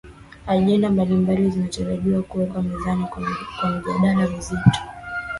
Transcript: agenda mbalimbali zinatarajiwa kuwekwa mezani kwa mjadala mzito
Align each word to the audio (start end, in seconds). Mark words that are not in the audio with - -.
agenda 0.53 0.89
mbalimbali 0.89 1.49
zinatarajiwa 1.51 2.23
kuwekwa 2.23 2.63
mezani 2.63 3.05
kwa 3.57 3.69
mjadala 3.71 4.27
mzito 4.37 4.79